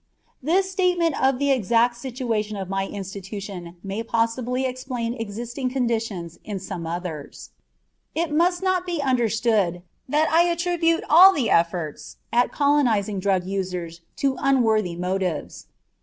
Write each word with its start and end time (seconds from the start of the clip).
This 0.41 0.67
statement 0.71 1.13
of 1.21 1.37
the 1.37 1.51
exact 1.51 1.95
situation 1.95 2.57
in 2.57 2.67
my 2.67 2.87
own 2.87 2.95
institution 2.95 3.75
may 3.83 4.01
possibly 4.01 4.65
explain 4.65 5.13
existing 5.13 5.69
conditions 5.69 6.39
in 6.43 6.57
some 6.57 6.87
others. 6.87 7.51
It 8.15 8.31
must 8.31 8.63
not 8.63 8.83
be 8.83 8.99
understood 8.99 9.83
that 10.09 10.27
I 10.31 10.49
attribute 10.49 11.03
all 11.07 11.31
the 11.33 11.51
efforts 11.51 12.17
at 12.33 12.51
colonizing 12.51 13.19
drug 13.19 13.43
users 13.43 14.01
to 14.15 14.37
unworthy 14.39 14.95
motives. 14.95 15.67